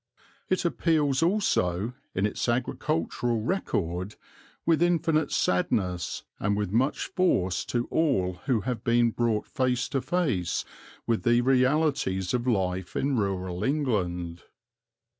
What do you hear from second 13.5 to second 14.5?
England.